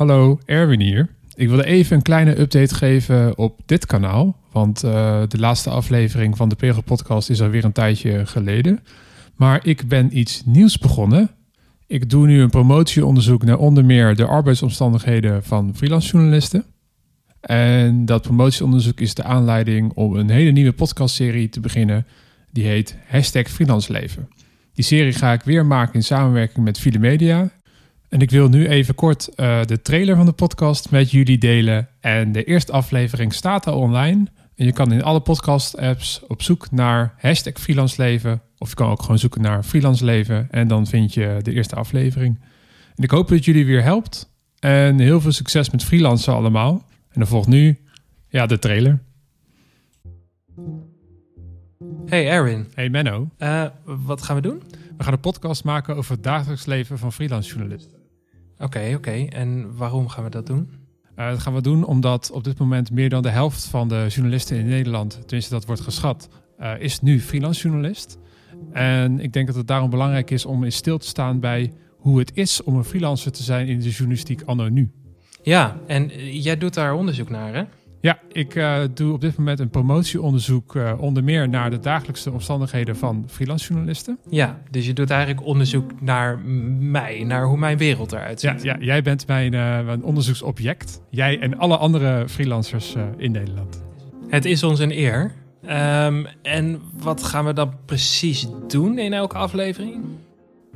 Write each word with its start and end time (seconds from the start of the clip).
Hallo, 0.00 0.38
Erwin 0.44 0.80
hier. 0.80 1.08
Ik 1.34 1.48
wilde 1.48 1.64
even 1.64 1.96
een 1.96 2.02
kleine 2.02 2.40
update 2.40 2.74
geven 2.74 3.38
op 3.38 3.60
dit 3.66 3.86
kanaal. 3.86 4.36
Want 4.52 4.84
uh, 4.84 5.22
de 5.28 5.38
laatste 5.38 5.70
aflevering 5.70 6.36
van 6.36 6.48
de 6.48 6.54
Pegel 6.54 6.82
podcast 6.82 7.30
is 7.30 7.42
alweer 7.42 7.64
een 7.64 7.72
tijdje 7.72 8.26
geleden. 8.26 8.80
Maar 9.36 9.66
ik 9.66 9.88
ben 9.88 10.18
iets 10.18 10.42
nieuws 10.44 10.78
begonnen. 10.78 11.30
Ik 11.86 12.10
doe 12.10 12.26
nu 12.26 12.40
een 12.40 12.50
promotieonderzoek 12.50 13.42
naar 13.42 13.58
onder 13.58 13.84
meer 13.84 14.14
de 14.14 14.26
arbeidsomstandigheden 14.26 15.44
van 15.44 15.72
freelancejournalisten. 15.76 16.64
En 17.40 18.04
dat 18.04 18.22
promotieonderzoek 18.22 19.00
is 19.00 19.14
de 19.14 19.22
aanleiding 19.22 19.92
om 19.94 20.16
een 20.16 20.30
hele 20.30 20.50
nieuwe 20.50 20.72
podcastserie 20.72 21.48
te 21.48 21.60
beginnen. 21.60 22.06
Die 22.50 22.66
heet 22.66 22.96
Hashtag 23.06 23.48
Freelanceleven. 23.48 24.28
Die 24.72 24.84
serie 24.84 25.12
ga 25.12 25.32
ik 25.32 25.42
weer 25.42 25.66
maken 25.66 25.94
in 25.94 26.04
samenwerking 26.04 26.64
met 26.64 26.78
File 26.78 26.98
Media. 26.98 27.50
En 28.10 28.20
ik 28.20 28.30
wil 28.30 28.48
nu 28.48 28.68
even 28.68 28.94
kort 28.94 29.28
uh, 29.36 29.62
de 29.62 29.82
trailer 29.82 30.16
van 30.16 30.26
de 30.26 30.32
podcast 30.32 30.90
met 30.90 31.10
jullie 31.10 31.38
delen. 31.38 31.88
En 32.00 32.32
de 32.32 32.44
eerste 32.44 32.72
aflevering 32.72 33.34
staat 33.34 33.66
al 33.66 33.78
online. 33.78 34.26
En 34.54 34.64
je 34.64 34.72
kan 34.72 34.92
in 34.92 35.02
alle 35.02 35.20
podcast-apps 35.20 36.22
op 36.26 36.42
zoek 36.42 36.70
naar 36.70 37.14
hashtag 37.18 37.52
freelanceleven. 37.60 38.42
Of 38.58 38.68
je 38.68 38.74
kan 38.74 38.90
ook 38.90 39.00
gewoon 39.00 39.18
zoeken 39.18 39.40
naar 39.40 39.62
freelance 39.62 40.04
leven. 40.04 40.48
En 40.50 40.68
dan 40.68 40.86
vind 40.86 41.14
je 41.14 41.38
de 41.42 41.52
eerste 41.52 41.74
aflevering. 41.74 42.40
En 42.94 43.04
ik 43.04 43.10
hoop 43.10 43.28
dat 43.28 43.44
jullie 43.44 43.66
weer 43.66 43.82
helpt. 43.82 44.32
En 44.58 44.98
heel 44.98 45.20
veel 45.20 45.32
succes 45.32 45.70
met 45.70 45.84
freelancen 45.84 46.34
allemaal. 46.34 46.72
En 46.90 47.20
dan 47.20 47.26
volgt 47.26 47.48
nu 47.48 47.78
ja, 48.28 48.46
de 48.46 48.58
trailer. 48.58 49.02
Hey 52.06 52.28
Erwin. 52.28 52.66
Hey 52.74 52.88
Menno. 52.88 53.28
Uh, 53.38 53.66
wat 53.84 54.22
gaan 54.22 54.36
we 54.36 54.42
doen? 54.42 54.62
We 54.96 55.04
gaan 55.04 55.12
een 55.12 55.20
podcast 55.20 55.64
maken 55.64 55.96
over 55.96 56.12
het 56.12 56.22
dagelijks 56.22 56.66
leven 56.66 56.98
van 56.98 57.12
Oké, 58.60 58.92
oké. 58.96 59.26
En 59.28 59.76
waarom 59.76 60.08
gaan 60.08 60.24
we 60.24 60.30
dat 60.30 60.46
doen? 60.46 60.70
Uh, 61.18 61.28
dat 61.30 61.38
gaan 61.38 61.54
we 61.54 61.62
doen 61.62 61.84
omdat 61.84 62.30
op 62.30 62.44
dit 62.44 62.58
moment 62.58 62.90
meer 62.90 63.08
dan 63.08 63.22
de 63.22 63.30
helft 63.30 63.64
van 63.64 63.88
de 63.88 64.06
journalisten 64.08 64.56
in 64.56 64.66
Nederland, 64.66 65.20
tenminste 65.26 65.54
dat 65.54 65.66
wordt 65.66 65.80
geschat, 65.80 66.28
uh, 66.60 66.72
is 66.78 67.00
nu 67.00 67.20
freelance 67.20 67.62
journalist. 67.62 68.18
En 68.72 69.20
ik 69.20 69.32
denk 69.32 69.46
dat 69.46 69.56
het 69.56 69.66
daarom 69.66 69.90
belangrijk 69.90 70.30
is 70.30 70.44
om 70.44 70.64
in 70.64 70.72
stil 70.72 70.98
te 70.98 71.06
staan 71.06 71.40
bij 71.40 71.72
hoe 71.96 72.18
het 72.18 72.30
is 72.34 72.62
om 72.62 72.76
een 72.76 72.84
freelancer 72.84 73.32
te 73.32 73.42
zijn 73.42 73.66
in 73.66 73.80
de 73.80 73.90
journalistiek 73.90 74.42
anno 74.42 74.68
nu. 74.68 74.90
Ja, 75.42 75.76
en 75.86 76.08
jij 76.40 76.58
doet 76.58 76.74
daar 76.74 76.94
onderzoek 76.94 77.30
naar, 77.30 77.54
hè? 77.54 77.64
Ja, 78.00 78.18
ik 78.32 78.54
uh, 78.54 78.78
doe 78.94 79.12
op 79.12 79.20
dit 79.20 79.36
moment 79.36 79.60
een 79.60 79.70
promotieonderzoek 79.70 80.74
uh, 80.74 80.92
onder 80.98 81.24
meer 81.24 81.48
naar 81.48 81.70
de 81.70 81.78
dagelijkse 81.78 82.32
omstandigheden 82.32 82.96
van 82.96 83.24
freelance 83.28 83.68
journalisten. 83.68 84.18
Ja, 84.28 84.58
dus 84.70 84.86
je 84.86 84.92
doet 84.92 85.10
eigenlijk 85.10 85.46
onderzoek 85.46 86.00
naar 86.00 86.38
mij, 86.78 87.24
naar 87.24 87.44
hoe 87.44 87.58
mijn 87.58 87.78
wereld 87.78 88.12
eruit 88.12 88.40
ziet. 88.40 88.62
Ja, 88.62 88.76
ja 88.78 88.84
jij 88.84 89.02
bent 89.02 89.26
mijn, 89.26 89.52
uh, 89.52 89.84
mijn 89.84 90.02
onderzoeksobject. 90.02 91.02
Jij 91.10 91.38
en 91.40 91.58
alle 91.58 91.76
andere 91.76 92.28
freelancers 92.28 92.96
in 93.16 93.32
Nederland. 93.32 93.82
Het 94.28 94.44
is 94.44 94.62
ons 94.62 94.78
een 94.78 94.92
eer. 94.92 95.32
Um, 95.62 96.26
en 96.42 96.80
wat 96.92 97.22
gaan 97.22 97.44
we 97.44 97.52
dan 97.52 97.74
precies 97.86 98.46
doen 98.68 98.98
in 98.98 99.12
elke 99.12 99.36
aflevering? 99.36 100.04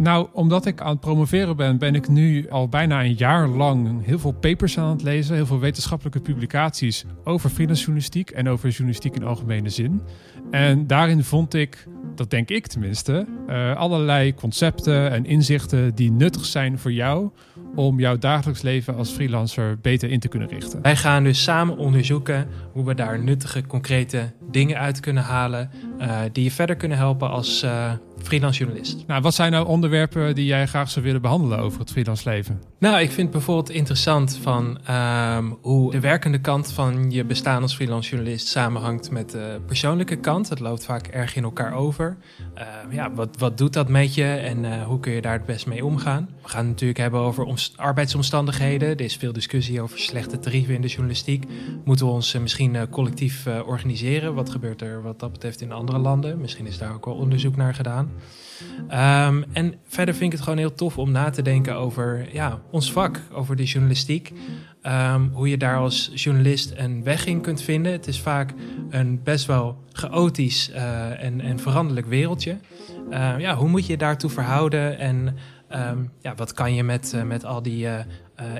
Nou, 0.00 0.28
omdat 0.32 0.66
ik 0.66 0.80
aan 0.80 0.90
het 0.90 1.00
promoveren 1.00 1.56
ben, 1.56 1.78
ben 1.78 1.94
ik 1.94 2.08
nu 2.08 2.48
al 2.48 2.68
bijna 2.68 3.04
een 3.04 3.14
jaar 3.14 3.48
lang 3.48 4.04
heel 4.04 4.18
veel 4.18 4.32
papers 4.32 4.78
aan 4.78 4.90
het 4.90 5.02
lezen, 5.02 5.34
heel 5.34 5.46
veel 5.46 5.58
wetenschappelijke 5.58 6.20
publicaties 6.20 7.04
over 7.24 7.50
freelance 7.50 7.80
journalistiek 7.80 8.30
en 8.30 8.48
over 8.48 8.68
journalistiek 8.68 9.14
in 9.14 9.24
algemene 9.24 9.68
zin. 9.68 10.02
En 10.50 10.86
daarin 10.86 11.24
vond 11.24 11.54
ik, 11.54 11.86
dat 12.14 12.30
denk 12.30 12.48
ik 12.48 12.66
tenminste, 12.66 13.26
uh, 13.48 13.76
allerlei 13.76 14.34
concepten 14.34 15.10
en 15.10 15.26
inzichten 15.26 15.94
die 15.94 16.12
nuttig 16.12 16.44
zijn 16.44 16.78
voor 16.78 16.92
jou 16.92 17.30
om 17.74 18.00
jouw 18.00 18.18
dagelijks 18.18 18.62
leven 18.62 18.96
als 18.96 19.10
freelancer 19.10 19.78
beter 19.82 20.10
in 20.10 20.20
te 20.20 20.28
kunnen 20.28 20.48
richten. 20.48 20.82
Wij 20.82 20.96
gaan 20.96 21.24
dus 21.24 21.42
samen 21.42 21.76
onderzoeken 21.76 22.46
hoe 22.72 22.84
we 22.84 22.94
daar 22.94 23.22
nuttige, 23.22 23.66
concrete 23.66 24.32
dingen 24.50 24.78
uit 24.78 25.00
kunnen 25.00 25.22
halen 25.22 25.70
uh, 26.00 26.20
die 26.32 26.44
je 26.44 26.50
verder 26.50 26.76
kunnen 26.76 26.98
helpen 26.98 27.30
als 27.30 27.62
uh, 27.64 27.92
freelance 28.22 28.58
journalist. 28.58 29.04
Nou, 29.06 29.22
wat 29.22 29.34
zijn 29.34 29.52
nou 29.52 29.66
onderwerpen 29.66 30.34
die 30.34 30.46
jij 30.46 30.66
graag 30.66 30.90
zou 30.90 31.04
willen 31.04 31.22
behandelen 31.22 31.58
over 31.58 31.80
het 31.80 31.90
freelance 31.90 32.28
leven? 32.28 32.62
Nou, 32.78 33.00
ik 33.00 33.10
vind 33.10 33.30
bijvoorbeeld 33.30 33.70
interessant 33.70 34.38
van 34.42 34.78
um, 34.90 35.58
hoe 35.60 35.90
de 35.90 36.00
werkende 36.00 36.40
kant 36.40 36.72
van 36.72 37.10
je 37.10 37.24
bestaan 37.24 37.62
als 37.62 37.74
freelance 37.74 38.10
journalist 38.10 38.46
samenhangt 38.46 39.10
met 39.10 39.30
de 39.30 39.60
persoonlijke 39.66 40.16
kant. 40.16 40.48
Het 40.48 40.60
loopt 40.60 40.84
vaak 40.84 41.06
erg 41.06 41.36
in 41.36 41.42
elkaar 41.42 41.72
over. 41.72 42.16
Uh, 42.58 42.64
ja, 42.90 43.12
wat, 43.12 43.36
wat 43.38 43.58
doet 43.58 43.72
dat 43.72 43.88
met 43.88 44.14
je 44.14 44.24
en 44.24 44.64
uh, 44.64 44.82
hoe 44.82 45.00
kun 45.00 45.12
je 45.12 45.20
daar 45.20 45.32
het 45.32 45.46
best 45.46 45.66
mee 45.66 45.84
omgaan? 45.84 46.28
We 46.42 46.48
gaan 46.48 46.60
het 46.60 46.70
natuurlijk 46.70 46.98
hebben 46.98 47.20
over 47.20 47.58
arbeidsomstandigheden. 47.76 48.88
Er 48.88 49.00
is 49.00 49.16
veel 49.16 49.32
discussie 49.32 49.80
over 49.80 49.98
slechte 49.98 50.38
tarieven 50.38 50.74
in 50.74 50.80
de 50.80 50.88
journalistiek. 50.88 51.44
Moeten 51.84 52.06
we 52.06 52.12
ons 52.12 52.34
uh, 52.34 52.40
misschien 52.40 52.88
collectief 52.88 53.46
organiseren? 53.66 54.34
Wat 54.34 54.50
gebeurt 54.50 54.82
er 54.82 55.02
wat 55.02 55.20
dat 55.20 55.32
betreft 55.32 55.60
in 55.60 55.72
andere 55.72 55.98
landen? 55.98 56.40
Misschien 56.40 56.66
is 56.66 56.78
daar 56.78 56.94
ook 56.94 57.04
wel 57.04 57.14
onderzoek 57.14 57.56
naar 57.56 57.74
gedaan. 57.74 58.09
Um, 58.82 59.44
en 59.52 59.74
verder 59.86 60.14
vind 60.14 60.26
ik 60.26 60.32
het 60.32 60.40
gewoon 60.40 60.58
heel 60.58 60.74
tof 60.74 60.98
om 60.98 61.10
na 61.10 61.30
te 61.30 61.42
denken 61.42 61.74
over 61.74 62.28
ja, 62.32 62.60
ons 62.70 62.92
vak, 62.92 63.20
over 63.32 63.56
de 63.56 63.64
journalistiek. 63.64 64.32
Um, 64.86 65.30
hoe 65.32 65.48
je 65.48 65.56
daar 65.56 65.76
als 65.76 66.10
journalist 66.14 66.72
een 66.76 67.02
weg 67.02 67.26
in 67.26 67.40
kunt 67.40 67.62
vinden. 67.62 67.92
Het 67.92 68.06
is 68.06 68.20
vaak 68.20 68.54
een 68.90 69.22
best 69.22 69.46
wel 69.46 69.84
chaotisch 69.92 70.70
uh, 70.70 71.24
en, 71.24 71.40
en 71.40 71.58
veranderlijk 71.58 72.06
wereldje. 72.06 72.56
Uh, 73.10 73.34
ja, 73.38 73.56
hoe 73.56 73.68
moet 73.68 73.86
je 73.86 73.92
je 73.92 73.98
daartoe 73.98 74.30
verhouden 74.30 74.98
en 74.98 75.36
ja, 76.20 76.34
wat 76.34 76.52
kan 76.52 76.74
je 76.74 76.82
met, 76.82 77.12
uh, 77.14 77.22
met 77.22 77.44
al 77.44 77.62
die 77.62 77.88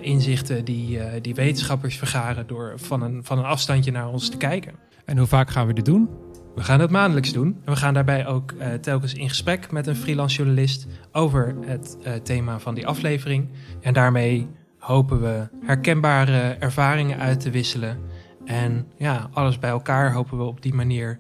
inzichten 0.00 0.64
die, 0.64 1.20
die 1.20 1.34
wetenschappers 1.34 1.96
vergaren 1.96 2.46
door 2.46 2.72
van 2.76 3.02
een, 3.02 3.24
van 3.24 3.38
een 3.38 3.44
afstandje 3.44 3.90
naar 3.90 4.08
ons 4.08 4.28
te 4.30 4.36
kijken. 4.36 4.72
En 5.04 5.18
hoe 5.18 5.26
vaak 5.26 5.50
gaan 5.50 5.66
we 5.66 5.72
dit 5.72 5.84
doen? 5.84 6.08
We 6.54 6.62
gaan 6.62 6.80
het 6.80 6.90
maandelijks 6.90 7.32
doen. 7.32 7.60
En 7.64 7.72
we 7.72 7.78
gaan 7.78 7.94
daarbij 7.94 8.26
ook 8.26 8.52
uh, 8.52 8.72
telkens 8.72 9.14
in 9.14 9.28
gesprek 9.28 9.70
met 9.70 9.86
een 9.86 9.96
freelance 9.96 10.36
journalist 10.36 10.86
over 11.12 11.56
het 11.60 11.96
uh, 12.06 12.12
thema 12.12 12.58
van 12.58 12.74
die 12.74 12.86
aflevering. 12.86 13.48
En 13.80 13.92
daarmee 13.92 14.48
hopen 14.78 15.20
we 15.20 15.48
herkenbare 15.60 16.56
ervaringen 16.58 17.18
uit 17.18 17.40
te 17.40 17.50
wisselen. 17.50 17.98
En 18.44 18.86
ja, 18.96 19.28
alles 19.32 19.58
bij 19.58 19.70
elkaar 19.70 20.12
hopen 20.12 20.38
we 20.38 20.44
op 20.44 20.62
die 20.62 20.74
manier 20.74 21.18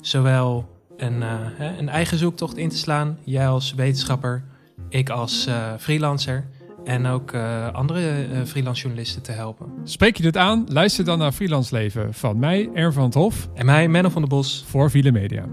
zowel 0.00 0.68
een, 0.96 1.20
uh, 1.20 1.78
een 1.78 1.88
eigen 1.88 2.18
zoektocht 2.18 2.56
in 2.56 2.68
te 2.68 2.76
slaan. 2.76 3.18
Jij 3.24 3.48
als 3.48 3.74
wetenschapper, 3.74 4.44
ik 4.88 5.10
als 5.10 5.48
freelancer 5.78 6.44
en 6.88 7.06
ook 7.06 7.32
uh, 7.32 7.72
andere 7.72 8.28
uh, 8.28 8.44
freelance 8.44 8.82
journalisten 8.82 9.22
te 9.22 9.32
helpen. 9.32 9.66
Spreek 9.84 10.16
je 10.16 10.22
dit 10.22 10.36
aan? 10.36 10.64
Luister 10.68 11.04
dan 11.04 11.18
naar 11.18 11.32
Freelance 11.32 11.74
Leven 11.74 12.14
van 12.14 12.38
mij, 12.38 12.70
Ern 12.74 12.92
van 12.92 13.04
het 13.04 13.14
Hof. 13.14 13.48
En 13.54 13.66
mij, 13.66 13.88
Menno 13.88 14.08
van 14.08 14.22
der 14.22 14.30
Bos. 14.30 14.64
Voor 14.66 14.90
Viele 14.90 15.12
Media. 15.12 15.44